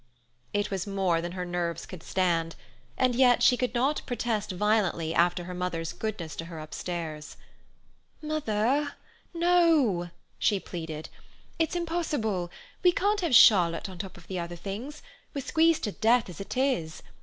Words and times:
It 0.51 0.71
was 0.71 0.87
more 0.87 1.21
than 1.21 1.33
her 1.33 1.45
nerves 1.45 1.85
could 1.85 2.01
stand. 2.01 2.55
And 2.97 3.13
she 3.43 3.55
could 3.55 3.75
not 3.75 4.01
protest 4.07 4.51
violently 4.51 5.13
after 5.13 5.43
her 5.43 5.53
mother's 5.53 5.93
goodness 5.93 6.35
to 6.37 6.45
her 6.45 6.57
upstairs. 6.57 7.37
"Mother, 8.19 8.93
no!" 9.31 10.09
she 10.39 10.59
pleaded. 10.59 11.09
"It's 11.59 11.75
impossible. 11.75 12.49
We 12.81 12.91
can't 12.91 13.21
have 13.21 13.35
Charlotte 13.35 13.87
on 13.89 13.97
the 13.97 14.01
top 14.01 14.17
of 14.17 14.25
the 14.25 14.39
other 14.39 14.55
things; 14.55 15.03
we're 15.35 15.41
squeezed 15.45 15.83
to 15.83 15.91
death 15.91 16.31
as 16.31 16.41
it 16.41 16.57
is. 16.57 17.03